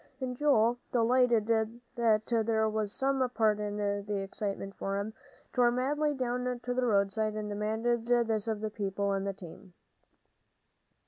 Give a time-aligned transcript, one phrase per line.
[0.19, 5.13] And Joel, delighted that there was some part in the excitement for him,
[5.53, 9.75] tore madly down to the roadside and demanded this of the people in the team.